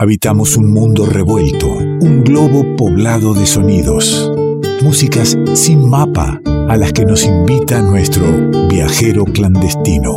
Habitamos 0.00 0.56
un 0.56 0.72
mundo 0.72 1.06
revuelto, 1.06 1.66
un 1.66 2.22
globo 2.22 2.76
poblado 2.76 3.34
de 3.34 3.46
sonidos, 3.46 4.30
músicas 4.80 5.36
sin 5.54 5.90
mapa 5.90 6.40
a 6.68 6.76
las 6.76 6.92
que 6.92 7.04
nos 7.04 7.24
invita 7.24 7.82
nuestro 7.82 8.24
viajero 8.68 9.24
clandestino. 9.24 10.16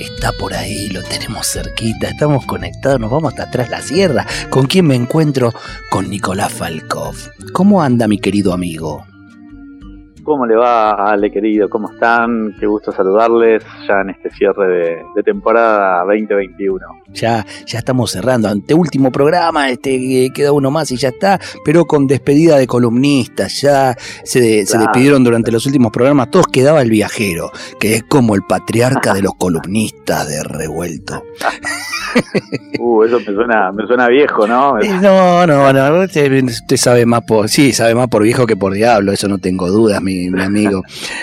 Está 0.00 0.32
por 0.32 0.52
ahí, 0.52 0.88
lo 0.88 1.00
tenemos 1.04 1.46
cerquita, 1.46 2.08
estamos 2.08 2.44
conectados, 2.44 2.98
nos 2.98 3.12
vamos 3.12 3.34
hasta 3.34 3.44
atrás 3.44 3.70
la 3.70 3.80
sierra. 3.82 4.26
¿Con 4.50 4.66
quién 4.66 4.88
me 4.88 4.96
encuentro? 4.96 5.52
Con 5.90 6.10
Nicolás 6.10 6.52
Falkov. 6.52 7.14
¿Cómo 7.52 7.84
anda 7.84 8.08
mi 8.08 8.18
querido 8.18 8.52
amigo? 8.52 9.06
¿Cómo 10.24 10.46
le 10.46 10.56
va, 10.56 11.12
Ale 11.12 11.30
querido? 11.30 11.68
¿Cómo 11.68 11.90
están? 11.92 12.56
Qué 12.58 12.66
gusto 12.66 12.90
saludarles 12.90 13.62
ya 13.86 14.00
en 14.00 14.10
este 14.10 14.30
cierre 14.30 15.02
de, 15.14 15.22
temporada 15.22 16.02
2021. 16.04 16.86
Ya, 17.12 17.44
ya 17.66 17.78
estamos 17.78 18.10
cerrando, 18.10 18.48
ante 18.48 18.72
último 18.72 19.12
programa, 19.12 19.68
este 19.68 20.30
queda 20.34 20.52
uno 20.52 20.70
más 20.70 20.90
y 20.92 20.96
ya 20.96 21.10
está, 21.10 21.38
pero 21.62 21.84
con 21.84 22.06
despedida 22.06 22.56
de 22.56 22.66
columnistas, 22.66 23.60
ya 23.60 23.94
se, 24.24 24.64
se 24.64 24.78
despidieron 24.78 25.22
durante 25.22 25.52
los 25.52 25.66
últimos 25.66 25.92
programas, 25.92 26.30
todos 26.30 26.46
quedaba 26.46 26.80
el 26.80 26.88
viajero, 26.88 27.50
que 27.78 27.96
es 27.96 28.02
como 28.04 28.34
el 28.34 28.42
patriarca 28.48 29.12
de 29.12 29.22
los 29.22 29.34
columnistas 29.34 30.26
de 30.26 30.42
revuelto. 30.42 31.22
Uh, 32.78 33.02
eso 33.04 33.18
me 33.18 33.24
suena, 33.24 33.72
me 33.72 33.86
suena 33.86 34.08
viejo, 34.08 34.46
¿no? 34.46 34.78
No, 35.02 35.46
no, 35.46 35.72
no, 35.72 36.00
usted, 36.02 36.76
sabe 36.76 37.06
más 37.06 37.22
por, 37.24 37.48
sí, 37.48 37.72
sabe 37.72 37.94
más 37.94 38.08
por 38.08 38.22
viejo 38.22 38.46
que 38.46 38.56
por 38.56 38.72
diablo, 38.72 39.12
eso 39.12 39.28
no 39.28 39.38
tengo 39.38 39.68
dudas, 39.68 40.00
mi, 40.02 40.13
amigo. 40.38 40.82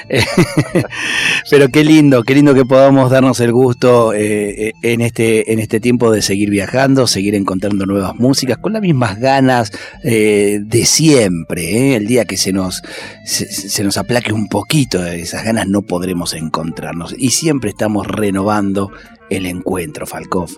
Pero 1.50 1.70
qué 1.70 1.84
lindo, 1.84 2.24
qué 2.24 2.36
lindo 2.36 2.54
que 2.54 2.66
podamos 2.66 3.10
darnos 3.10 3.40
el 3.40 3.52
gusto 3.52 4.14
eh, 4.14 4.68
eh, 4.68 4.74
en 4.82 5.02
este, 5.02 5.54
en 5.54 5.60
este 5.60 5.80
tiempo 5.80 6.12
de 6.12 6.22
seguir 6.22 6.50
viajando, 6.50 7.08
seguir 7.08 7.36
encontrando 7.36 7.86
nuevas 7.86 8.16
músicas, 8.16 8.58
con 8.58 8.74
las 8.74 8.82
mismas 8.82 9.20
ganas 9.20 9.72
eh, 10.04 10.60
de 10.62 10.86
siempre. 10.86 11.96
El 11.96 12.08
día 12.08 12.26
que 12.26 12.38
se 12.38 12.54
nos, 12.54 12.82
se, 13.26 13.84
nos 13.84 13.98
aplaque 13.98 14.34
un 14.34 14.48
poquito 14.48 15.06
esas 15.06 15.44
ganas, 15.44 15.68
no 15.68 15.82
podremos 15.82 16.34
encontrarnos. 16.34 17.16
Y 17.18 17.30
siempre 17.30 17.70
estamos 17.70 18.08
renovando 18.08 18.92
el 19.30 19.46
encuentro, 19.46 20.06
Falkov. 20.06 20.50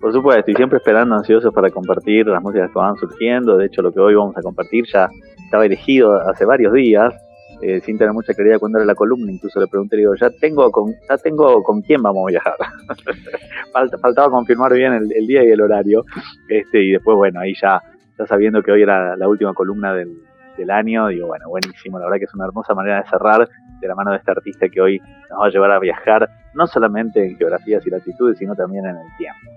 Por 0.00 0.12
supuesto, 0.12 0.50
y 0.50 0.54
siempre 0.54 0.78
esperando 0.78 1.14
ansiosos 1.14 1.54
para 1.54 1.70
compartir 1.70 2.26
las 2.26 2.42
músicas 2.42 2.70
que 2.72 2.78
van 2.78 2.96
surgiendo. 2.96 3.56
De 3.56 3.66
hecho, 3.66 3.82
lo 3.82 3.92
que 3.92 4.00
hoy 4.00 4.16
vamos 4.16 4.36
a 4.36 4.42
compartir 4.42 4.84
ya 4.92 5.08
estaba 5.52 5.66
elegido 5.66 6.18
hace 6.30 6.46
varios 6.46 6.72
días, 6.72 7.14
eh, 7.60 7.78
sin 7.82 7.98
tener 7.98 8.14
mucha 8.14 8.32
claridad 8.32 8.58
cuando 8.58 8.78
era 8.78 8.86
la 8.86 8.94
columna. 8.94 9.30
Incluso 9.30 9.60
le 9.60 9.66
pregunté, 9.66 9.98
digo, 9.98 10.14
ya 10.14 10.30
tengo 10.30 10.72
con, 10.72 10.94
ya 11.06 11.18
tengo 11.18 11.62
con 11.62 11.82
quién 11.82 12.02
vamos 12.02 12.24
a 12.26 12.30
viajar. 12.30 12.54
faltaba 14.00 14.30
confirmar 14.30 14.72
bien 14.72 14.94
el, 14.94 15.26
día 15.26 15.44
y 15.44 15.50
el 15.50 15.60
horario. 15.60 16.04
Este, 16.48 16.82
y 16.82 16.92
después, 16.92 17.18
bueno, 17.18 17.40
ahí 17.40 17.52
ya, 17.60 17.82
ya 18.18 18.26
sabiendo 18.26 18.62
que 18.62 18.72
hoy 18.72 18.80
era 18.80 19.14
la 19.14 19.28
última 19.28 19.52
columna 19.52 19.92
del, 19.92 20.16
del 20.56 20.70
año, 20.70 21.08
digo, 21.08 21.26
bueno, 21.26 21.50
buenísimo. 21.50 21.98
La 21.98 22.06
verdad 22.06 22.18
que 22.18 22.24
es 22.24 22.34
una 22.34 22.46
hermosa 22.46 22.74
manera 22.74 23.02
de 23.02 23.10
cerrar 23.10 23.46
de 23.78 23.88
la 23.88 23.94
mano 23.94 24.12
de 24.12 24.16
este 24.16 24.30
artista 24.30 24.70
que 24.70 24.80
hoy 24.80 25.00
nos 25.28 25.38
va 25.38 25.46
a 25.48 25.50
llevar 25.50 25.70
a 25.72 25.78
viajar, 25.78 26.30
no 26.54 26.66
solamente 26.66 27.22
en 27.22 27.36
geografías 27.36 27.86
y 27.86 27.90
latitudes, 27.90 28.38
sino 28.38 28.56
también 28.56 28.86
en 28.86 28.96
el 28.96 29.16
tiempo 29.18 29.51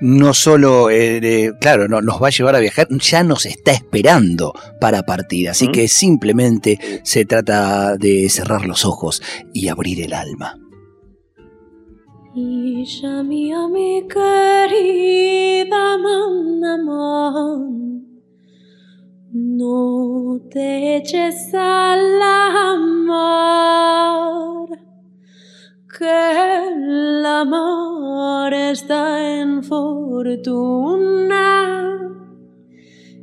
no 0.00 0.34
solo, 0.34 0.90
eh, 0.90 1.52
claro, 1.60 1.88
no, 1.88 2.00
nos 2.00 2.22
va 2.22 2.28
a 2.28 2.30
llevar 2.30 2.56
a 2.56 2.60
viajar, 2.60 2.88
ya 2.90 3.22
nos 3.22 3.46
está 3.46 3.72
esperando 3.72 4.52
para 4.80 5.02
partir. 5.02 5.48
Así 5.48 5.68
que 5.68 5.88
simplemente 5.88 6.78
se 7.02 7.24
trata 7.24 7.96
de 7.96 8.28
cerrar 8.28 8.66
los 8.66 8.84
ojos 8.84 9.22
y 9.52 9.68
abrir 9.68 10.02
el 10.02 10.12
alma. 10.12 10.58
mía, 12.34 13.68
mi 13.68 14.06
querida 14.08 15.96
no 19.32 20.40
te 20.50 20.96
eches 20.96 21.52
al 21.52 22.22
amor 22.22 23.66
que 25.98 26.68
el 26.68 27.24
amor 27.24 28.52
está 28.52 29.40
en 29.40 29.62
fortuna. 29.62 31.44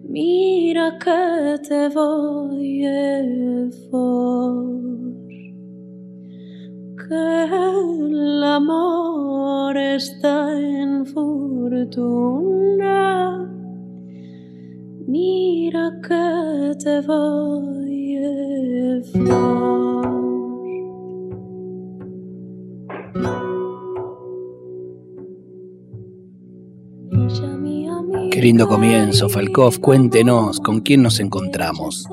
Mira 0.09 0.97
que 0.97 1.59
te 1.67 1.89
voy 1.89 2.85
a 2.85 3.21
que 6.97 7.45
el 7.45 8.43
amor 8.43 9.77
está 9.77 10.59
en 10.59 11.05
fortuna. 11.05 12.27
Mira 15.05 15.99
que 16.01 16.75
te 16.83 17.01
voy 17.01 18.17
a 18.17 18.97
Qué 28.31 28.41
lindo 28.41 28.67
comienzo, 28.67 29.29
Falkov. 29.29 29.79
Cuéntenos, 29.79 30.59
¿con 30.59 30.81
quién 30.81 31.03
nos 31.03 31.19
encontramos? 31.19 32.07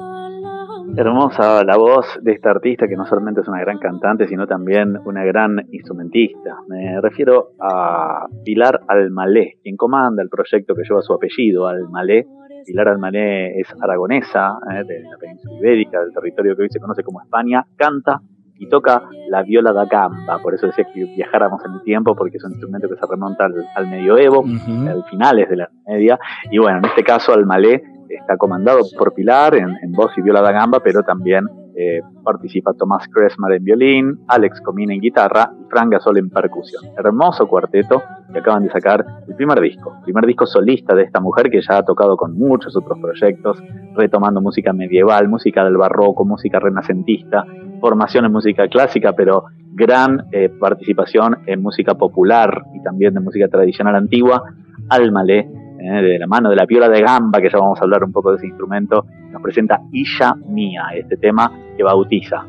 Hermosa 0.96 1.64
la 1.64 1.76
voz 1.76 2.04
de 2.20 2.32
esta 2.32 2.50
artista 2.50 2.88
que 2.88 2.96
no 2.96 3.06
solamente 3.06 3.40
es 3.40 3.48
una 3.48 3.60
gran 3.60 3.78
cantante, 3.78 4.26
sino 4.26 4.46
también 4.46 4.98
una 5.04 5.24
gran 5.24 5.66
instrumentista. 5.70 6.56
Me 6.68 7.00
refiero 7.00 7.52
a 7.60 8.26
Pilar 8.44 8.80
Almalé, 8.88 9.58
quien 9.62 9.76
comanda 9.76 10.22
el 10.22 10.28
proyecto 10.28 10.74
que 10.74 10.82
lleva 10.82 11.00
su 11.00 11.14
apellido, 11.14 11.68
Almalé. 11.68 12.26
Pilar 12.66 12.88
Almalé 12.88 13.58
es 13.60 13.68
aragonesa, 13.80 14.58
eh, 14.70 14.84
de 14.84 15.00
la 15.04 15.16
península 15.16 15.58
ibérica, 15.58 16.00
del 16.00 16.12
territorio 16.12 16.56
que 16.56 16.62
hoy 16.62 16.68
se 16.70 16.80
conoce 16.80 17.02
como 17.02 17.22
España, 17.22 17.64
canta 17.76 18.20
y 18.60 18.68
toca 18.68 19.02
la 19.28 19.42
viola 19.42 19.72
da 19.72 19.86
gamba, 19.86 20.38
por 20.42 20.54
eso 20.54 20.66
decía 20.66 20.84
que 20.92 21.04
viajáramos 21.04 21.64
en 21.64 21.72
el 21.72 21.82
tiempo, 21.82 22.14
porque 22.14 22.36
es 22.36 22.44
un 22.44 22.52
instrumento 22.52 22.88
que 22.88 22.94
se 22.94 23.06
remonta 23.10 23.48
al, 23.74 23.86
medioevo, 23.88 24.44
al 24.44 25.02
finales 25.04 25.48
de 25.48 25.56
la 25.56 25.70
media, 25.86 26.18
y 26.50 26.58
bueno, 26.58 26.78
en 26.78 26.84
este 26.84 27.02
caso 27.02 27.32
al 27.32 27.46
malé 27.46 27.82
está 28.10 28.36
comandado 28.36 28.80
por 28.98 29.14
Pilar 29.14 29.54
en, 29.56 29.92
voz 29.92 30.12
y 30.16 30.22
viola 30.22 30.42
da 30.42 30.52
gamba, 30.52 30.80
pero 30.80 31.02
también 31.02 31.46
eh, 31.74 32.02
participa 32.22 32.74
Tomás 32.74 33.08
Kresmar 33.08 33.52
en 33.52 33.64
violín, 33.64 34.20
Alex 34.28 34.60
Comín 34.60 34.90
en 34.90 35.00
guitarra 35.00 35.52
y 35.58 35.64
Fran 35.70 35.88
Gasol 35.88 36.18
en 36.18 36.28
percusión. 36.28 36.82
Hermoso 36.98 37.46
cuarteto 37.46 38.02
que 38.32 38.40
acaban 38.40 38.64
de 38.64 38.70
sacar 38.70 39.04
el 39.26 39.34
primer 39.36 39.60
disco, 39.60 39.96
primer 40.04 40.26
disco 40.26 40.46
solista 40.46 40.94
de 40.94 41.04
esta 41.04 41.20
mujer 41.20 41.50
que 41.50 41.60
ya 41.62 41.78
ha 41.78 41.82
tocado 41.84 42.16
con 42.16 42.36
muchos 42.36 42.76
otros 42.76 42.98
proyectos, 43.00 43.62
retomando 43.94 44.40
música 44.40 44.72
medieval, 44.72 45.28
música 45.28 45.64
del 45.64 45.76
barroco, 45.76 46.24
música 46.24 46.58
renacentista, 46.58 47.46
formación 47.80 48.24
en 48.24 48.32
música 48.32 48.68
clásica, 48.68 49.12
pero 49.12 49.44
gran 49.72 50.26
eh, 50.32 50.48
participación 50.48 51.38
en 51.46 51.62
música 51.62 51.94
popular 51.94 52.64
y 52.74 52.82
también 52.82 53.14
de 53.14 53.20
música 53.20 53.48
tradicional 53.48 53.96
antigua. 53.96 54.42
Álmale, 54.88 55.38
eh, 55.38 56.02
de 56.02 56.18
la 56.18 56.26
mano 56.26 56.50
de 56.50 56.56
la 56.56 56.66
viola 56.66 56.88
de 56.88 57.00
gamba, 57.00 57.40
que 57.40 57.48
ya 57.48 57.58
vamos 57.58 57.80
a 57.80 57.84
hablar 57.84 58.04
un 58.04 58.12
poco 58.12 58.30
de 58.30 58.36
ese 58.36 58.46
instrumento, 58.46 59.06
nos 59.30 59.40
presenta 59.40 59.80
Isha 59.92 60.34
Mía, 60.46 60.88
este 60.94 61.16
tema 61.16 61.50
que 61.76 61.82
bautiza 61.82 62.44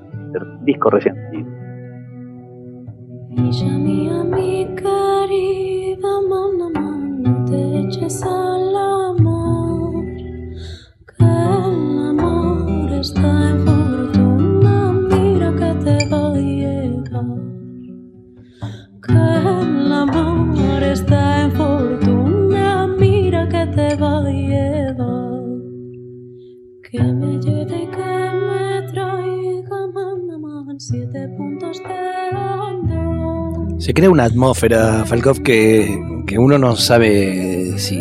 disco 0.63 0.89
reciente. 0.89 1.45
Isha 3.31 3.65
mía, 3.65 4.23
mi 4.23 4.67
querida 4.75 6.09
mamá, 6.27 7.45
te 7.45 7.87
Se 33.81 33.93
crea 33.95 34.11
una 34.11 34.25
atmósfera, 34.25 35.05
Falkov, 35.05 35.41
que, 35.41 35.99
que 36.27 36.37
uno 36.37 36.59
no 36.59 36.75
sabe 36.75 37.77
si 37.77 37.99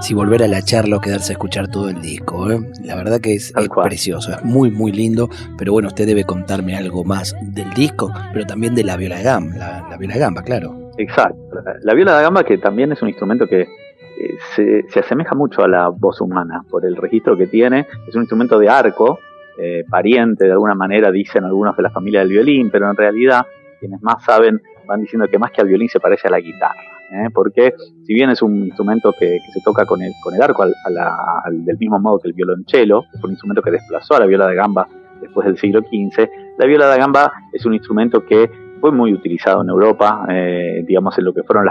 si 0.00 0.14
volver 0.14 0.42
a 0.42 0.48
la 0.48 0.62
charla 0.62 0.96
o 0.96 1.00
quedarse 1.00 1.32
a 1.32 1.34
escuchar 1.34 1.68
todo 1.68 1.88
el 1.88 2.00
disco. 2.00 2.50
¿eh? 2.50 2.58
La 2.84 2.96
verdad 2.96 3.20
que 3.20 3.34
es, 3.34 3.52
precioso, 3.82 4.32
es 4.32 4.44
muy, 4.44 4.70
muy 4.70 4.92
lindo. 4.92 5.28
Pero 5.56 5.72
bueno, 5.72 5.88
usted 5.88 6.06
debe 6.06 6.24
contarme 6.24 6.76
algo 6.76 7.04
más 7.04 7.36
del 7.42 7.70
disco, 7.74 8.10
pero 8.32 8.46
también 8.46 8.74
de 8.74 8.84
la 8.84 8.96
viola 8.96 9.20
gamba, 9.20 9.84
la, 9.90 9.96
viola 9.98 10.16
gamba, 10.16 10.42
claro. 10.42 10.90
Exacto. 10.96 11.38
La, 11.82 11.94
viola 11.94 12.16
de 12.16 12.22
gamba 12.22 12.44
que 12.44 12.58
también 12.58 12.92
es 12.92 13.02
un 13.02 13.08
instrumento 13.08 13.46
que 13.46 13.62
eh, 13.62 14.84
se, 14.90 14.98
asemeja 14.98 15.34
mucho 15.34 15.62
a 15.62 15.68
la 15.68 15.88
voz 15.88 16.20
humana 16.20 16.62
por 16.70 16.84
el 16.86 16.96
registro 16.96 17.36
que 17.36 17.46
tiene. 17.46 17.86
Es 18.06 18.14
un 18.14 18.22
instrumento 18.22 18.58
de 18.58 18.68
arco, 18.68 19.18
eh, 19.58 19.84
pariente, 19.90 20.46
de 20.46 20.52
alguna 20.52 20.74
manera 20.74 21.10
dicen 21.10 21.44
algunos 21.44 21.76
de 21.76 21.82
la 21.82 21.90
familia 21.90 22.20
del 22.20 22.30
violín, 22.30 22.70
pero 22.70 22.88
en 22.90 22.96
realidad 22.96 23.46
quienes 23.80 24.02
más 24.02 24.24
saben 24.24 24.60
van 24.88 25.02
diciendo 25.02 25.28
que 25.30 25.38
más 25.38 25.52
que 25.52 25.60
al 25.60 25.68
violín 25.68 25.88
se 25.88 26.00
parece 26.00 26.26
a 26.28 26.30
la 26.30 26.40
guitarra. 26.40 26.98
¿eh? 27.10 27.28
porque 27.32 27.74
si 28.04 28.14
bien 28.14 28.30
es 28.30 28.42
un 28.42 28.66
instrumento 28.66 29.12
que, 29.18 29.38
se 29.52 29.60
toca 29.64 29.84
con 29.86 30.00
el, 30.02 30.12
arco 30.42 30.62
al, 30.62 31.64
del 31.64 31.78
mismo 31.78 31.98
modo 31.98 32.18
que 32.18 32.28
el 32.28 32.34
violonchelo, 32.34 33.04
es 33.14 33.24
un 33.24 33.30
instrumento 33.30 33.62
que 33.62 33.70
desplazó 33.70 34.14
a 34.14 34.20
la 34.20 34.26
viola 34.26 34.46
de 34.46 34.54
gamba 34.54 34.86
después 35.20 35.46
del 35.46 35.58
siglo 35.58 35.80
XV, 35.80 36.28
la 36.58 36.66
viola 36.66 36.90
de 36.90 36.98
gamba 36.98 37.32
es 37.52 37.64
un 37.66 37.74
instrumento 37.74 38.24
que 38.24 38.50
fue 38.80 38.92
muy 38.92 39.12
utilizado 39.12 39.62
en 39.62 39.68
Europa, 39.68 40.26
eh, 40.30 40.84
digamos 40.86 41.18
en 41.18 41.24
lo 41.24 41.34
que 41.34 41.42
fueron 41.42 41.68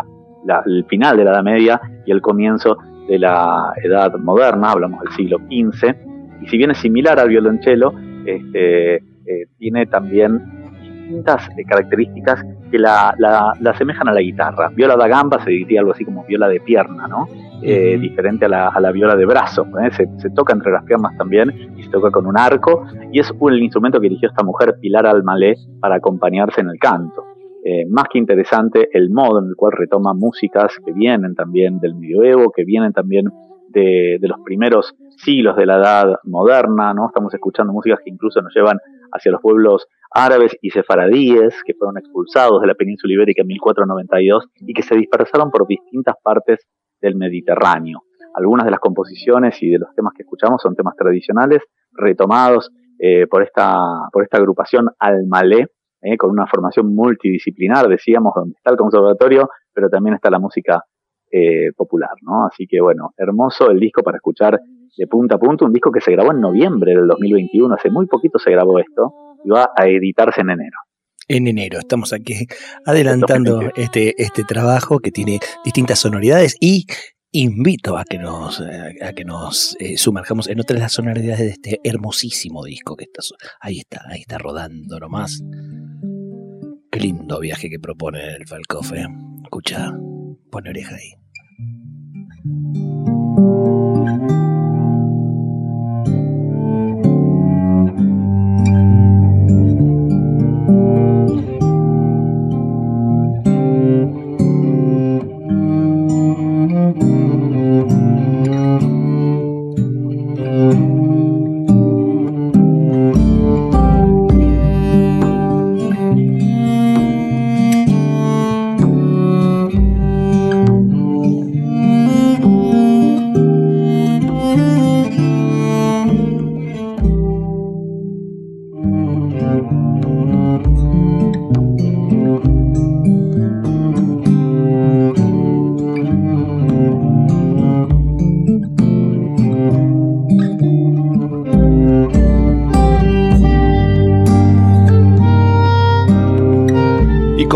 el 0.66 0.86
final 0.86 1.18
de 1.18 1.24
la 1.24 1.32
Edad 1.32 1.44
Media 1.44 1.82
y 2.06 2.12
el 2.12 2.22
comienzo 2.22 2.78
de 3.08 3.20
la 3.20 3.72
Edad 3.82 4.14
Moderna, 4.16 4.72
hablamos 4.72 5.02
del 5.02 5.14
siglo 5.14 5.38
XV, 5.38 5.96
y 6.42 6.48
si 6.48 6.58
bien 6.58 6.72
es 6.72 6.78
similar 6.80 7.20
al 7.20 7.30
violonchelo, 7.30 7.94
este, 8.26 8.96
eh, 8.96 9.46
tiene 9.58 9.86
también 9.86 10.42
distintas 10.82 11.48
características 11.68 12.44
que 12.70 12.78
la, 12.78 13.14
la, 13.18 13.54
asemejan 13.66 14.08
a 14.08 14.14
la 14.14 14.22
guitarra. 14.22 14.70
Viola 14.74 14.96
da 14.96 15.08
gamba 15.08 15.44
se 15.44 15.52
diría 15.52 15.80
algo 15.80 15.92
así 15.92 16.06
como 16.06 16.24
viola 16.26 16.48
de 16.48 16.60
pierna, 16.60 17.08
¿no? 17.08 17.28
Eh, 17.62 17.98
diferente 18.00 18.46
a 18.46 18.50
la, 18.50 18.68
a 18.68 18.80
la, 18.80 18.92
viola 18.92 19.16
de 19.16 19.26
brazo. 19.26 19.66
¿eh? 19.82 19.92
Se, 19.92 20.30
toca 20.32 20.54
entre 20.54 20.72
las 20.72 20.84
piernas 20.84 21.18
también 21.18 21.74
y 21.78 21.84
se 21.84 21.90
toca 21.90 22.12
con 22.12 22.26
un 22.26 22.38
arco. 22.38 22.86
Y 23.12 23.20
es 23.20 23.32
un, 23.40 23.54
el 23.54 23.64
instrumento 23.64 24.00
que 24.00 24.08
eligió 24.08 24.30
esta 24.30 24.44
mujer, 24.44 24.76
Pilar 24.80 25.08
Almalé, 25.08 25.56
para 25.80 25.96
acompañarse 25.96 26.62
en 26.62 26.70
el 26.70 26.80
canto. 26.80 27.24
Eh, 27.64 27.86
más 27.90 28.06
que 28.12 28.20
interesante 28.20 28.90
el 28.94 29.10
modo 29.10 29.40
en 29.40 29.48
el 29.48 29.56
cual 29.56 29.74
retoma 29.74 30.14
músicas 30.14 30.74
que 30.86 30.94
vienen 30.94 31.36
también 31.36 31.80
del 31.80 31.96
medioevo, 31.96 32.52
que 32.56 32.64
vienen 32.64 32.94
también 32.94 33.26
de, 33.70 34.18
de 34.22 34.28
los 34.28 34.40
primeros 34.46 34.96
siglos 35.18 35.58
de 35.58 35.66
la 35.66 35.78
edad 35.78 36.16
moderna, 36.24 36.94
¿no? 36.94 37.08
Estamos 37.08 37.34
escuchando 37.34 37.74
músicas 37.74 38.00
que 38.04 38.10
incluso 38.10 38.42
nos 38.42 38.56
llevan 38.56 38.78
hacia 39.18 39.32
los 39.32 39.42
pueblos 39.42 39.88
árabes 40.12 40.58
y 40.62 40.70
sefaradíes 40.70 41.62
que 41.66 41.74
fueron 41.74 41.98
expulsados 41.98 42.62
de 42.62 42.68
la 42.68 42.76
península 42.76 43.14
ibérica 43.14 43.42
en 43.42 43.48
1492 43.48 44.46
y 44.56 44.74
que 44.74 44.84
se 44.84 44.96
dispersaron 44.96 45.52
por 45.52 45.68
distintas 45.68 46.16
partes 46.24 46.66
del 47.02 47.16
Mediterráneo. 47.16 48.04
Algunas 48.34 48.66
de 48.66 48.72
las 48.72 48.80
composiciones 48.80 49.62
y 49.62 49.70
de 49.70 49.80
los 49.80 49.94
temas 49.96 50.14
que 50.16 50.24
escuchamos 50.24 50.62
son 50.62 50.76
temas 50.76 50.96
tradicionales 50.96 51.62
retomados 51.92 52.72
eh, 53.00 53.28
por, 53.28 53.44
esta, 53.44 53.78
por 54.12 54.24
esta 54.24 54.38
agrupación 54.38 54.90
Al-Malé, 55.00 55.68
eh, 56.02 56.18
con 56.18 56.32
una 56.32 56.46
formación 56.48 56.94
multidisciplinar, 56.94 57.88
decíamos, 57.88 58.34
donde 58.36 58.56
está 58.56 58.72
el 58.72 58.78
conservatorio, 58.78 59.50
pero 59.74 59.90
también 59.90 60.16
está 60.16 60.30
la 60.30 60.40
música 60.40 60.84
eh, 61.32 61.72
popular, 61.76 62.12
¿no? 62.22 62.46
Así 62.46 62.66
que 62.68 62.80
bueno, 62.80 63.12
hermoso 63.18 63.70
el 63.70 63.80
disco 63.80 64.02
para 64.02 64.18
escuchar 64.18 64.60
de 64.98 65.08
punta 65.08 65.36
a 65.36 65.38
punta, 65.38 65.66
un 65.66 65.74
disco 65.74 65.92
que 65.92 66.02
se 66.02 66.12
grabó 66.12 66.32
en 66.32 66.42
noviembre 66.42 66.96
del 66.96 67.08
2021, 67.08 67.74
hace 67.76 67.90
muy 67.90 68.08
poquito 68.08 68.40
se 68.40 68.52
grabó 68.52 68.80
esto, 68.80 69.14
y 69.44 69.50
va 69.50 69.70
a 69.76 69.88
editarse 69.88 70.42
en 70.42 70.50
enero. 70.50 70.78
En 71.30 71.48
enero, 71.48 71.80
estamos 71.80 72.14
aquí 72.14 72.48
adelantando 72.86 73.62
este, 73.76 74.14
este 74.18 74.44
trabajo 74.44 75.00
que 75.00 75.12
tiene 75.12 75.40
distintas 75.64 76.00
sonoridades 76.00 76.56
y 76.60 76.86
invito 77.32 77.98
a 77.98 78.06
que 78.06 78.18
nos, 78.18 78.62
a 78.62 79.14
que 79.14 79.26
nos 79.26 79.76
eh, 79.80 79.98
sumerjamos 79.98 80.48
en 80.48 80.62
otras 80.62 80.80
las 80.80 80.94
sonoridades 80.94 81.40
de 81.40 81.50
este 81.50 81.80
hermosísimo 81.84 82.64
disco 82.64 82.96
que 82.96 83.04
está 83.04 83.22
ahí 83.60 83.80
está, 83.80 84.02
ahí 84.10 84.22
está 84.22 84.38
rodando 84.38 85.00
nomás. 85.00 85.44
Qué 86.90 87.00
lindo 87.02 87.40
viaje 87.40 87.70
que 87.70 87.80
propone 87.80 88.36
el 88.36 88.48
Falcofe. 88.48 89.06
Escucha, 89.44 89.94
pone 90.50 90.70
oreja 90.70 90.96
ahí. 90.96 91.27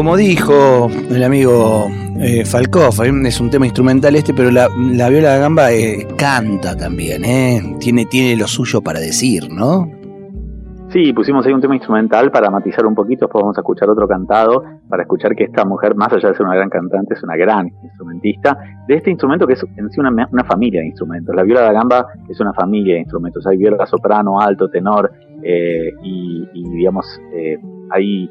Como 0.01 0.18
dijo 0.18 0.89
el 1.12 1.24
amigo 1.24 1.86
eh, 2.19 2.44
Falkov, 2.44 3.03
eh, 3.03 3.27
es 3.27 3.39
un 3.39 3.51
tema 3.51 3.68
instrumental 3.68 4.15
este, 4.15 4.33
pero 4.33 4.50
la, 4.50 4.68
viola 4.68 5.33
de 5.33 5.39
gamba 5.39 5.71
eh, 5.71 6.07
canta 6.18 6.75
también, 6.75 7.24
¿eh? 7.24 7.77
Tiene, 7.80 8.36
lo 8.36 8.48
suyo 8.48 8.81
para 8.81 9.00
decir, 9.00 9.48
¿no? 9.51 9.92
Sí, 10.89 11.13
pusimos 11.13 11.45
ahí 11.45 11.53
un 11.53 11.62
tema 11.62 11.75
instrumental 11.75 12.31
para 12.31 12.50
matizar 12.50 12.83
un 12.88 12.95
poquito, 12.95 13.27
después 13.27 13.44
vamos 13.44 13.56
a 13.59 13.62
escuchar 13.62 13.92
otro 13.92 14.07
cantado, 14.07 14.63
para 14.89 15.03
escuchar 15.03 15.36
que 15.36 15.44
esta 15.44 15.65
mujer, 15.65 15.94
más 15.94 16.12
allá 16.12 16.30
de 16.30 16.33
ser 16.33 16.48
una 16.48 16.56
gran 16.56 16.71
cantante, 16.71 17.13
es 17.13 17.21
una 17.21 17.36
gran 17.36 17.68
instrumentista 17.83 18.57
de 18.88 18.95
este 18.95 19.12
instrumento 19.12 19.45
que 19.45 19.53
es 19.53 19.63
en 19.77 19.88
sí 19.92 20.00
una, 20.00 20.44
familia 20.45 20.80
de 20.80 20.88
instrumentos. 20.88 21.36
La 21.36 21.44
viola 21.44 21.68
de 21.68 21.74
gamba 21.74 22.07
es 22.27 22.39
una 22.39 22.53
familia 22.53 22.95
de 22.95 23.01
instrumentos, 23.01 23.45
hay 23.45 23.57
viola 23.57 23.86
soprano, 23.86 24.39
alto, 24.42 24.68
tenor, 24.68 25.12
y, 26.03 26.48
digamos, 26.53 27.06
hay 27.92 28.27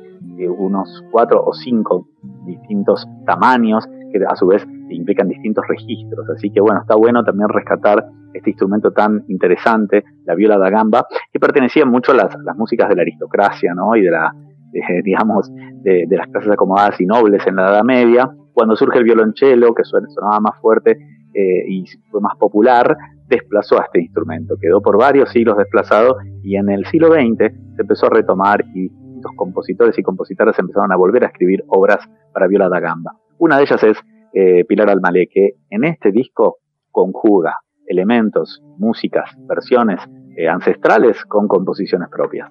unos 0.49 1.05
cuatro 1.11 1.43
o 1.45 1.53
cinco 1.53 2.09
distintos 2.47 3.07
tamaños 3.27 3.87
que 4.13 4.19
a 4.27 4.37
su 4.37 4.47
vez 4.47 4.67
implican 4.91 5.29
distintos 5.29 5.65
registros. 5.69 6.29
Así 6.31 6.51
que 6.51 6.61
bueno, 6.61 6.81
está 6.81 6.97
bueno 6.97 7.23
también 7.25 7.49
rescatar 7.49 8.05
este 8.33 8.51
instrumento 8.51 8.93
tan 8.93 9.25
interesante, 9.29 10.05
la 10.25 10.35
viola 10.35 10.59
da 10.59 10.71
gamba, 10.71 11.07
que 11.33 11.41
pertenecía 11.41 11.85
mucho 11.85 12.13
a 12.13 12.17
las, 12.17 12.37
músicas 12.57 12.89
de 12.89 12.97
la 12.97 13.03
aristocracia, 13.03 13.75
¿no? 13.75 13.97
Y 13.97 14.03
de 14.03 14.11
la, 14.11 14.35
digamos, 15.05 15.51
de, 15.83 16.07
las 16.11 16.29
clases 16.29 16.53
acomodadas 16.53 17.01
y 17.01 17.07
nobles 17.07 17.47
en 17.47 17.57
la 17.57 17.71
Edad 17.71 17.85
Media. 17.85 18.31
Cuando 18.53 18.77
surge 18.77 18.99
el 18.99 19.05
violonchelo, 19.05 19.75
que 19.75 19.85
sonaba 19.85 20.41
más 20.41 20.61
fuerte 20.61 20.99
eh, 21.33 21.65
y 21.69 21.85
fue 22.11 22.21
más 22.21 22.37
popular, 22.37 22.97
desplazó 23.29 23.81
a 23.81 23.85
este 23.85 24.01
instrumento. 24.01 24.57
Quedó 24.61 24.83
por 24.83 24.99
varios 24.99 25.31
siglos 25.31 25.57
desplazado 25.57 26.17
y 26.43 26.57
en 26.57 26.69
el 26.69 26.85
siglo 26.87 27.13
XX 27.13 27.39
se 27.77 27.83
empezó 27.83 28.07
a 28.07 28.11
retomar 28.11 28.65
y 28.75 28.91
compositores 29.37 29.99
y 29.99 30.03
compositoras 30.03 30.59
empezaron 30.59 30.93
a 30.93 30.97
volver 30.97 31.25
a 31.25 31.29
escribir 31.29 31.65
obras 31.69 32.09
para 32.33 32.47
viola 32.47 32.69
da 32.69 32.81
gamba. 32.81 33.13
Una 33.39 33.57
de 33.57 33.63
ellas 33.63 33.83
es 33.83 33.99
eh, 34.33 34.65
Pilar 34.65 34.91
Almalé, 34.91 35.29
que 35.29 35.55
en 35.71 35.85
este 35.85 36.13
disco 36.13 36.59
conjuga 36.91 37.59
elementos, 37.87 38.63
músicas, 38.79 39.31
versiones 39.47 40.01
eh, 40.37 40.49
ancestrales 40.49 41.25
con 41.25 41.49
composiciones 41.49 42.09
propias. 42.09 42.51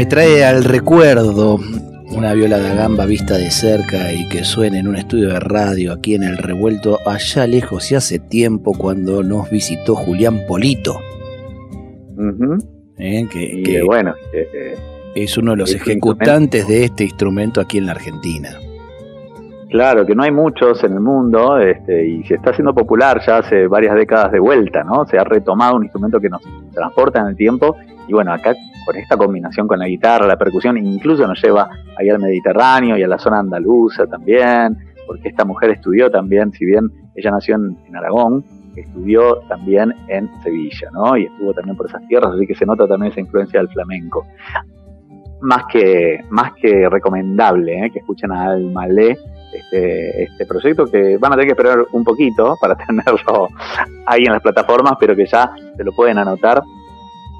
Me 0.00 0.06
trae 0.06 0.42
al 0.46 0.64
recuerdo 0.64 1.58
una 2.16 2.32
viola 2.32 2.56
de 2.56 2.74
gamba 2.74 3.04
vista 3.04 3.36
de 3.36 3.50
cerca 3.50 4.10
y 4.14 4.26
que 4.30 4.44
suena 4.44 4.78
en 4.78 4.88
un 4.88 4.96
estudio 4.96 5.28
de 5.28 5.40
radio 5.40 5.92
aquí 5.92 6.14
en 6.14 6.22
el 6.22 6.38
revuelto 6.38 6.98
allá 7.04 7.46
lejos 7.46 7.92
y 7.92 7.96
hace 7.96 8.18
tiempo 8.18 8.72
cuando 8.72 9.22
nos 9.22 9.50
visitó 9.50 9.94
Julián 9.94 10.40
Polito. 10.48 10.94
Eh, 12.96 13.28
que, 13.30 13.82
bueno, 13.84 14.14
eh, 14.32 14.48
eh, 14.54 14.78
es 15.16 15.36
uno 15.36 15.50
de 15.50 15.58
los 15.58 15.74
ejecutantes 15.74 16.66
de 16.66 16.84
este 16.84 17.04
instrumento 17.04 17.60
aquí 17.60 17.76
en 17.76 17.84
la 17.84 17.92
Argentina. 17.92 18.48
Claro, 19.68 20.06
que 20.06 20.14
no 20.14 20.22
hay 20.22 20.32
muchos 20.32 20.82
en 20.82 20.94
el 20.94 21.00
mundo 21.00 21.58
este, 21.58 22.06
y 22.06 22.24
se 22.24 22.36
está 22.36 22.52
haciendo 22.52 22.72
popular 22.72 23.20
ya 23.26 23.36
hace 23.36 23.66
varias 23.66 23.94
décadas 23.94 24.32
de 24.32 24.40
vuelta, 24.40 24.82
¿no? 24.82 25.06
Se 25.06 25.18
ha 25.18 25.24
retomado 25.24 25.76
un 25.76 25.82
instrumento 25.82 26.18
que 26.18 26.30
nos 26.30 26.40
transporta 26.72 27.20
en 27.20 27.26
el 27.26 27.36
tiempo 27.36 27.76
y 28.08 28.14
bueno, 28.14 28.32
acá 28.32 28.56
con 28.90 28.98
esta 28.98 29.16
combinación 29.16 29.68
con 29.68 29.78
la 29.78 29.86
guitarra, 29.86 30.26
la 30.26 30.36
percusión, 30.36 30.76
incluso 30.76 31.24
nos 31.24 31.40
lleva 31.40 31.70
ahí 31.96 32.08
al 32.08 32.18
Mediterráneo 32.18 32.98
y 32.98 33.02
a 33.04 33.06
la 33.06 33.20
zona 33.20 33.38
andaluza 33.38 34.04
también, 34.08 34.76
porque 35.06 35.28
esta 35.28 35.44
mujer 35.44 35.70
estudió 35.70 36.10
también, 36.10 36.50
si 36.50 36.64
bien 36.64 36.90
ella 37.14 37.30
nació 37.30 37.54
en, 37.54 37.94
Aragón, 37.94 38.44
estudió 38.74 39.42
también 39.48 39.94
en 40.08 40.28
Sevilla, 40.42 40.90
¿no? 40.92 41.16
Y 41.16 41.26
estuvo 41.26 41.54
también 41.54 41.76
por 41.76 41.86
esas 41.86 42.04
tierras, 42.08 42.32
así 42.34 42.48
que 42.48 42.54
se 42.56 42.66
nota 42.66 42.88
también 42.88 43.12
esa 43.12 43.20
influencia 43.20 43.60
del 43.60 43.68
flamenco. 43.68 44.26
Más 45.40 45.66
que, 45.72 46.24
más 46.30 46.52
que 46.54 46.88
recomendable 46.88 47.86
¿eh? 47.86 47.90
que 47.92 48.00
escuchen 48.00 48.32
a 48.32 48.50
Almalé 48.50 49.16
este, 49.54 50.24
este 50.24 50.46
proyecto 50.46 50.86
que 50.86 51.16
van 51.16 51.32
a 51.32 51.36
tener 51.36 51.46
que 51.46 51.52
esperar 51.52 51.86
un 51.92 52.02
poquito 52.02 52.56
para 52.60 52.74
tenerlo 52.86 53.48
ahí 54.06 54.24
en 54.24 54.32
las 54.32 54.42
plataformas, 54.42 54.94
pero 54.98 55.14
que 55.14 55.26
ya 55.26 55.52
se 55.76 55.84
lo 55.84 55.92
pueden 55.92 56.18
anotar 56.18 56.60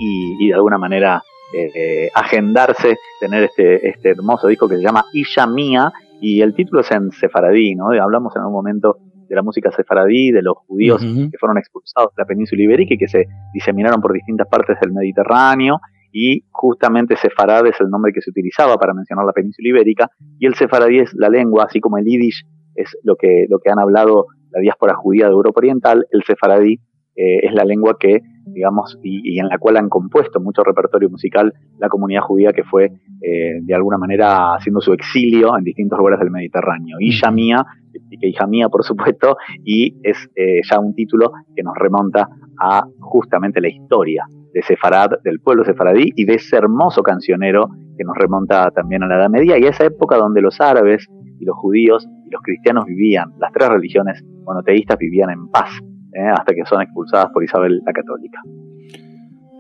y, 0.01 0.49
de 0.49 0.55
alguna 0.55 0.79
manera 0.79 1.23
eh, 1.53 2.11
agendarse, 2.15 2.97
tener 3.21 3.45
este, 3.45 3.89
este 3.89 4.11
hermoso 4.11 4.47
disco 4.49 4.69
que 4.69 4.77
se 4.77 4.83
llama 4.83 5.05
Isha 5.13 5.47
Mía 5.47 5.93
y 6.21 6.43
el 6.43 6.55
título 6.55 6.81
es 6.83 6.91
en 6.91 7.11
sefaradí, 7.13 7.75
¿no? 7.75 7.91
Hablamos 7.91 8.35
en 8.37 8.43
un 8.43 8.53
momento 8.53 8.97
de 9.29 9.37
la 9.37 9.43
música 9.43 9.71
sefaradí, 9.71 10.33
de 10.33 10.43
los 10.43 10.57
judíos 10.67 11.01
que 11.01 11.39
fueron 11.39 11.57
expulsados 11.57 12.11
de 12.17 12.23
la 12.23 12.27
península 12.27 12.63
ibérica 12.63 12.95
y 12.95 12.99
que 12.99 13.09
se 13.09 13.27
diseminaron 13.55 14.01
por 14.01 14.13
distintas 14.13 14.49
partes 14.49 14.79
del 14.81 14.93
Mediterráneo 14.93 15.79
y 16.13 16.45
justamente 16.51 17.17
sefarad 17.17 17.67
es 17.67 17.81
el 17.81 17.89
nombre 17.89 18.13
que 18.13 18.21
se 18.21 18.31
utilizaba 18.31 18.77
para 18.77 18.93
mencionar 18.93 19.25
la 19.25 19.33
península 19.33 19.69
ibérica 19.69 20.11
y 20.39 20.47
el 20.47 20.55
sefaradí 20.55 20.99
es 20.99 21.15
la 21.15 21.29
lengua, 21.29 21.65
así 21.65 21.81
como 21.81 21.99
el 21.99 22.05
yiddish 22.05 22.45
es 22.75 22.97
lo 23.05 23.15
que, 23.17 23.47
lo 23.49 23.61
que 23.61 23.71
han 23.71 23.79
hablado 23.79 24.27
la 24.51 24.61
diáspora 24.61 24.95
judía 24.97 25.27
de 25.27 25.33
Europa 25.33 25.61
Oriental, 25.61 26.07
el 26.11 26.25
sefaradí 26.25 26.81
eh, 27.21 27.47
es 27.47 27.53
la 27.53 27.65
lengua 27.65 27.99
que, 28.01 28.23
digamos, 28.47 28.99
y, 29.03 29.39
en 29.39 29.49
la 29.49 29.59
cual 29.59 29.77
han 29.77 29.91
compuesto 29.91 30.41
mucho 30.41 30.63
repertorio 30.65 31.11
musical 31.11 31.53
la 31.79 31.91
comunidad 31.91 32.23
judía 32.23 32.55
que 32.55 32.65
fue, 32.65 32.87
eh, 33.21 33.59
de 33.61 33.75
alguna 33.75 33.99
manera, 33.99 34.55
haciendo 34.55 34.81
su 34.81 34.95
exilio 34.95 35.55
en 35.55 35.63
distintos 35.63 35.99
lugares 35.99 36.19
del 36.21 36.31
Mediterráneo. 36.31 36.97
Isha 36.99 37.31
mía, 37.31 37.63
que 37.93 38.27
hija 38.27 38.47
mía, 38.47 38.71
por 38.71 38.85
supuesto, 38.85 39.37
y 39.63 39.99
es 40.03 40.31
eh, 40.35 40.63
ya 40.63 40.81
un 40.81 40.95
título 40.95 41.33
que 41.55 41.63
nos 41.63 41.75
remonta 41.77 42.27
a 42.59 42.85
justamente 43.01 43.61
la 43.61 43.69
historia 43.69 44.25
de 44.55 44.63
Sefarad, 44.63 45.11
del 45.23 45.41
pueblo 45.41 45.63
sefaradí 45.65 46.13
y 46.17 46.25
de 46.25 46.37
ese 46.37 46.57
hermoso 46.57 47.03
cancionero 47.03 47.69
que 47.99 48.05
nos 48.05 48.17
remonta 48.17 48.71
también 48.71 49.03
a 49.03 49.09
la 49.09 49.17
Edad 49.17 49.29
Media 49.29 49.59
y 49.59 49.65
a 49.65 49.69
esa 49.69 49.85
época 49.85 50.17
donde 50.17 50.41
los 50.41 50.59
árabes 50.59 51.07
y 51.39 51.45
los 51.45 51.57
judíos 51.59 52.09
y 52.27 52.31
los 52.31 52.41
cristianos 52.41 52.87
vivían, 52.87 53.31
las 53.39 53.53
tres 53.53 53.69
religiones 53.69 54.25
monoteístas 54.45 54.97
vivían 54.99 55.31
en 55.31 55.49
paz, 55.49 55.71
¿eh? 56.13 56.29
hasta 56.37 56.55
que 56.55 56.65
son 56.69 56.83
expulsadas 56.83 57.31
por 57.33 57.45
Isabel 57.45 57.81
la 57.85 57.93
Católica. 57.93 58.41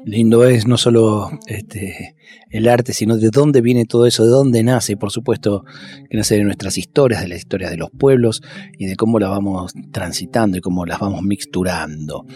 Lindo 0.05 0.45
es 0.45 0.67
no 0.67 0.77
solo 0.77 1.31
este, 1.47 2.15
el 2.51 2.69
arte, 2.69 2.93
sino 2.93 3.17
de 3.17 3.31
dónde 3.31 3.61
viene 3.61 3.85
todo 3.85 4.07
eso, 4.07 4.25
de 4.25 4.31
dónde 4.31 4.63
nace, 4.63 4.97
por 4.97 5.11
supuesto 5.13 5.65
que 6.09 6.17
nace 6.17 6.37
de 6.37 6.45
nuestras 6.45 6.77
historias, 6.79 7.23
de 7.23 7.29
las 7.29 7.39
historias 7.39 7.71
de 7.71 7.77
los 7.77 7.91
pueblos 7.91 8.43
y 8.77 8.87
de 8.87 8.97
cómo 8.97 9.19
las 9.19 9.31
vamos 9.31 9.73
transitando 9.93 10.59
y 10.59 10.61
cómo 10.61 10.85
las 10.85 10.99
vamos 10.99 11.23
mixturando. 11.23 12.27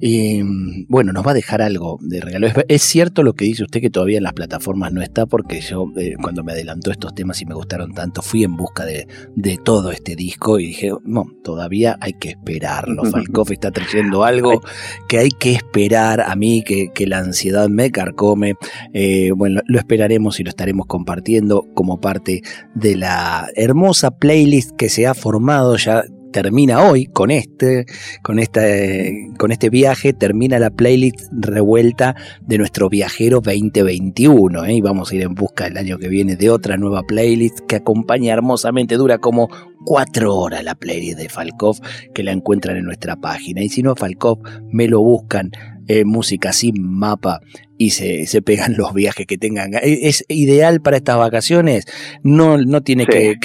Y, 0.00 0.42
bueno, 0.88 1.12
nos 1.12 1.26
va 1.26 1.30
a 1.30 1.34
dejar 1.34 1.62
algo 1.62 1.98
de 2.02 2.20
regalo. 2.20 2.48
Es, 2.68 2.82
cierto 2.82 3.22
lo 3.22 3.32
que 3.32 3.46
dice 3.46 3.62
usted 3.62 3.80
que 3.80 3.88
todavía 3.88 4.18
en 4.18 4.24
las 4.24 4.34
plataformas 4.34 4.92
no 4.92 5.00
está, 5.00 5.24
porque 5.24 5.60
yo 5.62 5.86
eh, 5.96 6.16
cuando 6.20 6.44
me 6.44 6.52
adelantó 6.52 6.90
estos 6.90 7.14
temas 7.14 7.40
y 7.40 7.46
me 7.46 7.54
gustaron 7.54 7.94
tanto, 7.94 8.20
fui 8.20 8.44
en 8.44 8.56
busca 8.56 8.84
de, 8.84 9.06
todo 9.64 9.92
este 9.92 10.16
disco 10.16 10.58
y 10.58 10.66
dije, 10.66 10.90
no, 11.04 11.26
todavía 11.42 11.96
hay 12.00 12.14
que 12.14 12.30
esperarlo. 12.30 13.04
Falcoff 13.10 13.50
está 13.50 13.70
trayendo 13.70 14.24
algo 14.24 14.60
que 15.08 15.18
hay 15.18 15.30
que 15.30 15.52
esperar 15.52 16.20
a 16.20 16.34
mí, 16.36 16.62
que, 16.62 16.90
la 17.02 17.18
ansiedad 17.18 17.68
me 17.68 17.90
carcome. 17.90 18.54
Eh, 18.92 19.32
bueno, 19.42 19.60
lo 19.66 19.78
esperaremos 19.80 20.38
y 20.38 20.44
lo 20.44 20.50
estaremos 20.50 20.86
compartiendo 20.86 21.66
como 21.74 22.00
parte 22.00 22.42
de 22.76 22.94
la 22.94 23.48
hermosa 23.56 24.12
playlist 24.12 24.70
que 24.76 24.88
se 24.88 25.08
ha 25.08 25.14
formado 25.14 25.76
ya 25.76 26.04
termina 26.30 26.84
hoy 26.88 27.06
con 27.06 27.32
este, 27.32 27.86
con 28.22 28.38
este, 28.38 29.30
con 29.36 29.50
este 29.50 29.68
viaje, 29.68 30.12
termina 30.12 30.60
la 30.60 30.70
playlist 30.70 31.20
revuelta 31.32 32.14
de 32.40 32.56
nuestro 32.56 32.88
viajero 32.88 33.40
2021. 33.40 34.64
¿eh? 34.64 34.74
Y 34.74 34.80
vamos 34.80 35.10
a 35.10 35.16
ir 35.16 35.22
en 35.22 35.34
busca 35.34 35.66
el 35.66 35.76
año 35.76 35.98
que 35.98 36.08
viene 36.08 36.36
de 36.36 36.48
otra 36.48 36.76
nueva 36.76 37.02
playlist 37.02 37.58
que 37.66 37.76
acompaña 37.76 38.32
hermosamente, 38.32 38.94
dura 38.94 39.18
como 39.18 39.48
cuatro 39.84 40.36
horas 40.36 40.62
la 40.62 40.76
playlist 40.76 41.18
de 41.18 41.28
Falkov, 41.28 41.80
que 42.14 42.22
la 42.22 42.30
encuentran 42.30 42.76
en 42.76 42.84
nuestra 42.84 43.16
página. 43.16 43.60
Y 43.60 43.68
si 43.68 43.82
no, 43.82 43.96
Falkov, 43.96 44.38
me 44.70 44.86
lo 44.86 45.00
buscan 45.00 45.50
eh, 45.88 46.04
música 46.04 46.52
sin 46.52 46.74
mapa 46.82 47.40
y 47.78 47.90
se, 47.90 48.26
se, 48.26 48.42
pegan 48.42 48.76
los 48.76 48.94
viajes 48.94 49.26
que 49.26 49.38
tengan. 49.38 49.74
E, 49.74 50.08
es, 50.08 50.24
ideal 50.28 50.80
para 50.80 50.96
estas 50.96 51.18
vacaciones. 51.18 51.86
No, 52.22 52.56
no 52.56 52.82
tiene 52.82 53.06
que, 53.06 53.36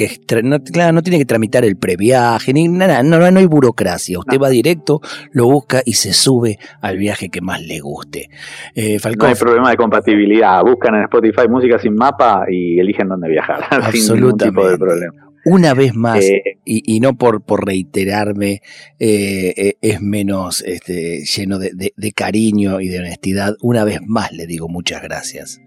no, 0.43 0.59
claro, 0.59 0.93
no 0.93 1.01
tiene 1.01 1.17
que 1.17 1.25
tramitar 1.25 1.65
el 1.65 1.75
previaje, 1.77 2.53
ni 2.53 2.67
nada, 2.67 3.01
no, 3.01 3.19
no 3.31 3.39
hay 3.39 3.45
burocracia. 3.47 4.19
Usted 4.19 4.39
va 4.39 4.49
directo, 4.49 5.01
lo 5.31 5.45
busca 5.45 5.81
y 5.83 5.93
se 5.93 6.13
sube 6.13 6.59
al 6.81 6.97
viaje 6.97 7.29
que 7.29 7.41
más 7.41 7.61
le 7.61 7.79
guste. 7.79 8.29
Eh, 8.75 8.99
no 9.17 9.25
hay 9.25 9.35
problema 9.35 9.71
de 9.71 9.77
compatibilidad. 9.77 10.61
Buscan 10.61 10.95
en 10.95 11.03
Spotify 11.03 11.47
música 11.49 11.79
sin 11.79 11.95
mapa 11.95 12.45
y 12.49 12.79
eligen 12.79 13.07
dónde 13.07 13.29
viajar. 13.29 13.63
sin 13.91 14.15
ningún 14.15 14.37
tipo 14.37 14.67
de 14.69 14.77
problema 14.77 15.26
una 15.49 15.73
vez 15.73 15.95
más, 15.95 16.29
eh, 16.29 16.59
y, 16.65 16.99
no 16.99 17.13
por, 17.13 17.41
por 17.41 17.65
reiterarme, 17.65 18.61
eh, 18.99 19.53
eh, 19.55 19.73
es 19.81 20.01
menos 20.01 20.61
este, 20.61 21.23
lleno 21.23 21.57
de, 21.57 21.71
cariño 22.13 22.81
y 22.81 22.89
de 22.89 22.99
honestidad, 22.99 23.55
una 23.61 23.85
vez 23.85 24.01
más 24.05 24.33
le 24.33 24.45
digo 24.45 24.67
muchas 24.67 25.01
gracias. 25.01 25.61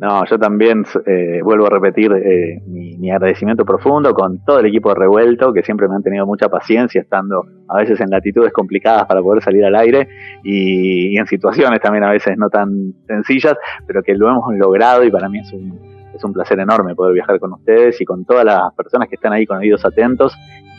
No, 0.00 0.26
yo 0.26 0.38
también 0.38 0.84
vuelvo 1.44 1.66
a 1.66 1.70
repetir 1.70 2.10
mi, 2.66 3.10
agradecimiento 3.12 3.64
profundo 3.64 4.12
con 4.12 4.44
todo 4.44 4.58
el 4.58 4.66
equipo 4.66 4.88
de 4.88 4.96
Revuelto, 4.96 5.52
que 5.52 5.62
siempre 5.62 5.86
me 5.86 5.94
han 5.94 6.02
tenido 6.02 6.26
mucha 6.26 6.48
paciencia, 6.48 7.00
estando 7.00 7.46
a 7.68 7.78
veces 7.78 8.00
en 8.00 8.10
latitudes 8.10 8.52
complicadas 8.52 9.06
para 9.06 9.22
poder 9.22 9.42
salir 9.42 9.64
al 9.64 9.76
aire 9.76 10.08
y 10.42 11.16
en 11.16 11.26
situaciones 11.26 11.80
también 11.80 12.02
a 12.02 12.10
veces 12.10 12.36
no 12.36 12.50
tan 12.50 12.92
sencillas, 13.06 13.54
pero 13.86 14.02
que 14.02 14.14
lo 14.14 14.28
hemos 14.28 14.52
logrado 14.56 15.04
y 15.04 15.12
para 15.12 15.28
mí 15.28 15.38
es 15.38 15.52
un, 15.52 15.93
es 16.14 16.24
un 16.24 16.32
placer 16.32 16.58
enorme 16.58 16.94
poder 16.94 17.14
viajar 17.14 17.38
con 17.40 17.52
ustedes 17.52 18.00
y 18.00 18.04
con 18.04 18.24
todas 18.24 18.44
las 18.44 18.72
personas 18.74 19.08
que 19.08 19.16
están 19.16 19.32
ahí 19.32 19.46
con 19.46 19.58
oídos 19.58 19.84
atentos 19.84 20.34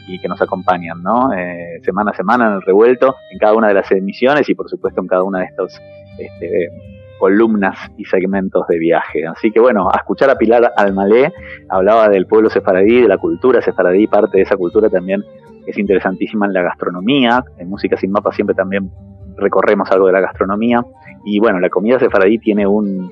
y 0.07 0.19
que 0.19 0.27
nos 0.27 0.41
acompañan, 0.41 1.01
¿no? 1.01 1.33
Eh, 1.33 1.79
semana 1.83 2.11
a 2.11 2.15
semana 2.15 2.47
en 2.47 2.53
el 2.53 2.61
revuelto, 2.61 3.15
en 3.31 3.39
cada 3.39 3.53
una 3.53 3.67
de 3.67 3.73
las 3.73 3.91
emisiones 3.91 4.47
y 4.49 4.55
por 4.55 4.69
supuesto 4.69 5.01
en 5.01 5.07
cada 5.07 5.23
una 5.23 5.39
de 5.39 5.45
estas 5.45 5.81
este, 6.17 6.69
columnas 7.19 7.77
y 7.97 8.05
segmentos 8.05 8.67
de 8.67 8.77
viaje. 8.77 9.25
Así 9.25 9.51
que 9.51 9.59
bueno, 9.59 9.89
a 9.91 9.97
escuchar 9.97 10.29
a 10.29 10.35
Pilar 10.35 10.73
Almalé, 10.77 11.33
hablaba 11.69 12.09
del 12.09 12.27
pueblo 12.27 12.49
sefaradí, 12.49 13.01
de 13.01 13.07
la 13.07 13.17
cultura 13.17 13.61
sefaradí, 13.61 14.07
parte 14.07 14.37
de 14.37 14.43
esa 14.43 14.57
cultura 14.57 14.89
también 14.89 15.23
es 15.65 15.77
interesantísima 15.77 16.45
en 16.45 16.53
la 16.53 16.61
gastronomía, 16.61 17.43
en 17.57 17.69
Música 17.69 17.97
sin 17.97 18.11
Mapa 18.11 18.31
siempre 18.31 18.55
también 18.55 18.91
recorremos 19.37 19.89
algo 19.91 20.07
de 20.07 20.13
la 20.13 20.21
gastronomía 20.21 20.85
y 21.25 21.39
bueno, 21.39 21.59
la 21.59 21.69
comida 21.69 21.99
sefaradí 21.99 22.37
tiene 22.37 22.67
un, 22.67 23.09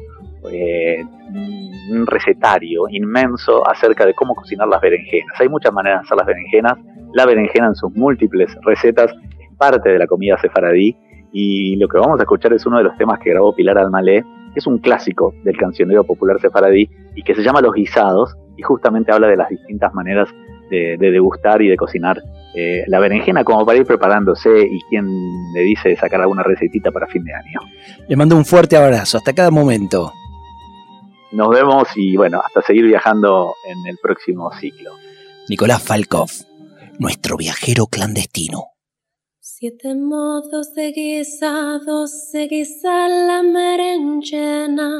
eh, 0.52 1.04
un 1.34 2.06
recetario 2.08 2.84
inmenso 2.90 3.68
acerca 3.68 4.06
de 4.06 4.14
cómo 4.14 4.36
cocinar 4.36 4.68
las 4.68 4.82
berenjenas. 4.82 5.40
Hay 5.40 5.50
muchas 5.50 5.74
maneras 5.74 6.02
de 6.02 6.06
hacer 6.06 6.18
las 6.18 6.28
berenjenas. 6.28 6.74
La 7.14 7.26
berenjena 7.26 7.68
en 7.68 7.76
sus 7.76 7.92
múltiples 7.96 8.56
recetas 8.64 9.12
es 9.12 9.58
parte 9.58 9.90
de 9.90 10.00
la 10.00 10.08
comida 10.08 10.38
sefaradí 10.38 10.96
y 11.32 11.76
lo 11.78 11.88
que 11.88 11.98
vamos 11.98 12.20
a 12.20 12.24
escuchar 12.24 12.54
es 12.54 12.66
uno 12.66 12.78
de 12.78 12.84
los 12.84 12.98
temas 12.98 13.20
que 13.20 13.32
grabó 13.32 13.56
Pilar 13.56 13.78
Almalé, 13.78 14.24
que 14.54 14.60
es 14.60 14.68
un 14.68 14.78
clásico 14.78 15.34
del 15.44 15.58
cancionero 15.58 16.04
popular 16.04 16.40
sefaradí 16.40 16.90
y 17.16 17.24
que 17.24 17.36
se 17.36 17.44
llama 17.44 17.62
Los 17.62 17.74
guisados 17.74 18.36
y 18.56 18.62
justamente 18.62 19.12
habla 19.12 19.28
de 19.28 19.38
las 19.38 19.50
distintas 19.50 19.94
maneras 19.94 20.30
de, 20.70 20.98
degustar 20.98 21.62
y 21.62 21.70
de 21.70 21.76
cocinar 21.76 22.20
eh, 22.56 22.84
la 22.88 23.00
berenjena 23.00 23.44
como 23.44 23.66
para 23.66 23.78
ir 23.78 23.86
preparándose 23.86 24.50
y 24.50 24.80
quien 24.90 25.06
le 25.54 25.62
dice 25.62 25.96
sacar 25.96 26.22
alguna 26.22 26.44
recetita 26.44 26.92
para 26.92 27.08
fin 27.08 27.24
de 27.24 27.34
año. 27.34 27.60
Le 28.08 28.16
mando 28.16 28.36
un 28.36 28.46
fuerte 28.46 28.78
abrazo, 28.78 29.18
hasta 29.18 29.34
cada 29.34 29.52
momento. 29.52 30.12
Nos 31.34 31.50
vemos 31.50 31.88
y 31.96 32.16
bueno, 32.16 32.42
hasta 32.46 32.62
seguir 32.62 32.86
viajando 32.86 33.56
en 33.66 33.88
el 33.88 33.98
próximo 33.98 34.52
ciclo. 34.60 34.92
Nicolás 35.50 35.82
Falkov, 35.82 36.30
nuestro 37.00 37.38
viajero 37.38 37.88
clandestino. 37.88 38.68
Siete 39.40 39.96
modos 39.96 40.76
de 40.76 40.92
guisados 40.92 42.30
se 42.30 42.48
guisa 42.48 43.10
la 43.10 43.42
merenchena. 43.42 44.92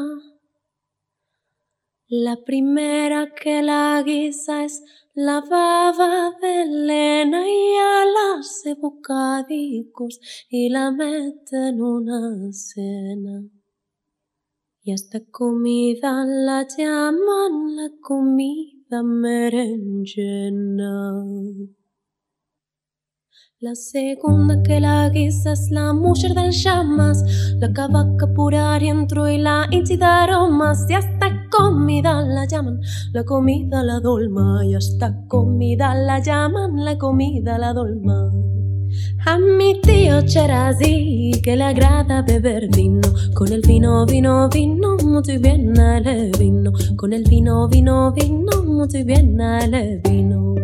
La 2.08 2.36
primera 2.44 3.32
que 3.32 3.62
la 3.62 4.02
guisa 4.04 4.64
es 4.64 4.82
la 5.14 5.40
baba 5.40 6.32
de 6.42 6.62
Elena 6.62 7.48
y 7.48 7.76
a 7.76 8.04
la 8.06 8.40
hace 8.40 8.76
y 10.50 10.68
la 10.68 10.90
mete 10.90 11.68
en 11.68 11.80
una 11.80 12.52
cena. 12.52 13.44
Y 14.86 14.92
esta 14.92 15.18
comida 15.30 16.26
la 16.26 16.66
llaman 16.68 17.74
la 17.74 17.88
comida 18.02 19.02
merenchena. 19.02 20.44
La 23.60 23.74
segunda 23.74 24.62
que 24.62 24.80
la 24.80 25.08
guisa 25.08 25.52
es 25.52 25.70
la 25.70 25.94
mujer 25.94 26.34
del 26.34 26.52
llamas, 26.52 27.24
la 27.56 27.72
cavaca 27.72 28.26
pura 28.34 28.74
adentro 28.74 29.26
y 29.26 29.38
la 29.38 29.66
incida 29.70 30.24
aromas. 30.24 30.84
Y 30.90 30.96
esta 30.96 31.48
comida 31.50 32.20
la 32.20 32.44
llaman 32.46 32.78
la 33.14 33.24
comida 33.24 33.82
la 33.82 34.00
dolma, 34.00 34.66
y 34.66 34.74
esta 34.74 35.26
comida 35.28 35.94
la 35.94 36.18
llaman 36.18 36.84
la 36.84 36.98
comida 36.98 37.56
la 37.56 37.72
dolma. 37.72 38.30
A 39.26 39.38
mi 39.38 39.80
tío 39.80 40.22
Cherazzi 40.22 41.32
que 41.42 41.56
le 41.56 41.64
agrada 41.64 42.22
beber 42.22 42.68
vino, 42.74 43.08
con 43.34 43.52
el 43.52 43.62
vino, 43.62 44.04
vino, 44.06 44.48
vino, 44.48 44.96
muy 45.02 45.38
bien 45.38 45.78
al 45.78 46.30
vino, 46.38 46.72
con 46.96 47.12
el 47.12 47.24
vino, 47.24 47.68
vino, 47.68 48.12
vino, 48.12 48.62
muy 48.64 49.02
bien 49.02 49.40
al 49.40 50.00
vino. 50.04 50.54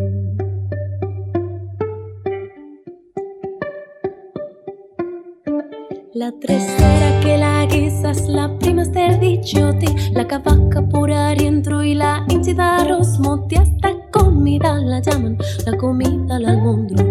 La 6.13 6.33
tercera 6.33 7.21
que 7.23 7.39
la 7.39 7.65
guisas, 7.67 8.29
la 8.29 8.59
prima 8.59 8.85
del 8.85 9.21
dichotti, 9.21 9.87
la 10.13 10.27
cavaca 10.27 10.83
pura 10.89 11.35
rientro 11.35 11.83
y 11.83 11.95
la 11.95 12.27
incida 12.29 12.85
rosmoti, 12.85 13.55
esta 13.55 13.95
comida 14.11 14.77
la 14.81 15.01
llaman, 15.01 15.39
la 15.65 15.77
comida 15.79 16.39
la 16.39 16.51
almondruti, 16.51 17.03
esta 17.03 17.10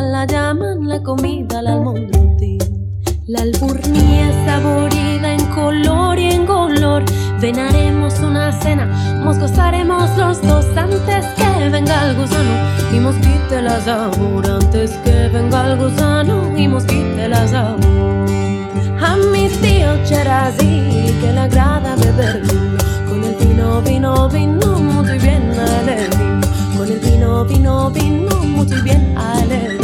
la 0.00 0.24
llaman, 0.24 0.88
la 0.88 1.02
comida 1.02 1.60
la 1.60 1.72
almondruti. 1.72 2.58
La 3.26 3.42
alburnia 3.42 4.30
es 4.30 4.46
saborida 4.46 5.34
en 5.34 5.46
color 5.54 6.18
y 6.18 6.30
en 6.30 6.46
color, 6.46 7.04
venaremos 7.40 8.18
una 8.20 8.52
cena, 8.52 8.86
nos 9.24 9.38
gozaremos 9.38 10.16
los 10.16 10.40
dos 10.42 10.66
antes 10.76 11.26
que 11.36 11.68
venga 11.68 12.08
el 12.08 12.16
gusano. 12.16 12.54
Y 12.92 13.00
mosquite 13.00 13.62
la 13.62 13.80
sabor 13.80 14.46
antes 14.48 14.92
que 15.04 15.28
venga 15.28 15.72
el 15.72 15.78
gusano. 15.78 16.58
Y 16.58 16.68
mosquite 16.68 17.28
la 17.28 17.46
sabor. 17.46 18.30
A 19.00 19.16
mi 19.16 19.48
tío 19.48 20.04
Cherazzi 20.04 21.14
que 21.20 21.32
le 21.32 21.40
agrada 21.40 21.96
beber 21.96 22.42
con 23.08 23.24
el 23.24 23.34
vino, 23.36 23.82
vino, 23.82 24.28
vino, 24.28 24.78
muy 24.78 25.18
bien 25.18 25.52
al 25.58 25.86
vino, 25.86 26.40
con 26.76 26.90
el 26.90 26.98
vino, 27.00 27.44
vino, 27.44 27.90
vino, 27.90 28.36
muy 28.44 28.82
bien 28.82 29.14
al 29.16 29.81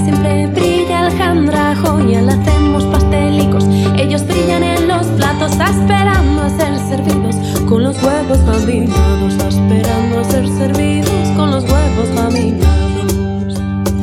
siempre 0.00 0.46
brilla 0.48 1.06
el 1.06 1.16
jandrajo 1.16 2.00
y 2.00 2.14
le 2.16 2.32
hacemos 2.32 2.84
pastelicos. 2.84 3.64
Ellos 3.96 4.26
brillan 4.26 4.62
en 4.62 4.88
los 4.88 5.06
platos 5.08 5.52
esperando 5.52 6.42
a 6.42 6.50
ser 6.50 6.78
servidos 6.88 7.36
con 7.68 7.82
los 7.84 8.02
huevos 8.02 8.38
maminados, 8.44 9.34
esperando 9.34 10.20
a 10.20 10.24
ser 10.24 10.46
servidos 10.48 11.28
con 11.36 11.50
los 11.50 11.64
huevos 11.64 12.10
maminados. 12.14 13.60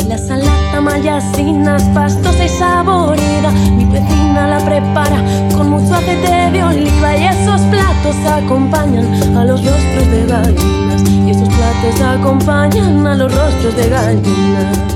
La 0.07 0.17
salata 0.17 0.81
mayasinas, 0.81 1.83
pastosa 1.93 2.45
y 2.45 2.49
saborida, 2.49 3.51
mi 3.75 3.85
vecina 3.85 4.47
la 4.47 4.59
prepara 4.59 5.21
con 5.55 5.69
mucho 5.69 5.93
aceite 5.95 6.51
de 6.51 6.63
oliva 6.63 7.17
y 7.17 7.25
esos 7.25 7.61
platos 7.61 8.15
acompañan 8.25 9.37
a 9.37 9.45
los 9.45 9.63
rostros 9.63 10.11
de 10.11 10.25
gallinas 10.25 11.01
y 11.09 11.29
esos 11.29 11.49
platos 11.49 12.01
acompañan 12.01 13.05
a 13.05 13.15
los 13.15 13.33
rostros 13.33 13.75
de 13.75 13.89
gallinas. 13.89 14.92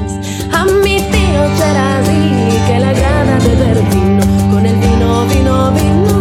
Mi 0.83 0.97
tío 0.97 1.41
Cherazzi 1.57 2.59
que 2.67 2.79
le 2.79 2.85
agrada 2.85 3.39
beber 3.39 3.81
vino, 3.89 4.23
con 4.51 4.65
el 4.65 4.75
vino, 4.77 5.25
vino, 5.27 5.71
vino, 5.71 6.16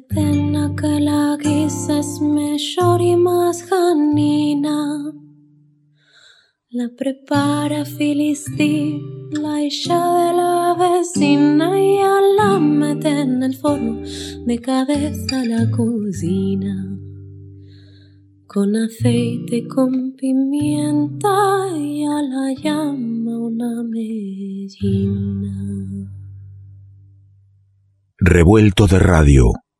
La 0.00 0.16
setena 0.16 0.74
que 0.76 1.00
la 1.00 1.36
guisa 1.36 1.98
es 1.98 2.20
mejor 2.20 3.00
y 3.00 3.16
más 3.16 3.62
janina. 3.64 5.12
La 6.70 6.88
prepara 6.96 7.84
Filistí, 7.84 9.02
la 9.32 9.62
hija 9.62 9.98
de 10.18 10.32
la 10.36 10.76
vecina, 10.78 11.78
y 11.78 11.98
la 12.36 12.58
mete 12.58 13.20
en 13.20 13.42
el 13.42 13.54
forno 13.54 14.00
de 14.46 14.58
cabeza 14.58 15.44
la 15.44 15.70
cocina. 15.70 16.98
Con 18.46 18.76
aceite, 18.76 19.66
con 19.66 20.12
pimienta, 20.16 21.76
y 21.76 22.04
a 22.04 22.22
la 22.22 22.54
llama 22.54 23.38
una 23.38 23.82
mellina. 23.82 24.70
Revuelto 28.18 28.86
de 28.86 28.98
radio. 28.98 29.59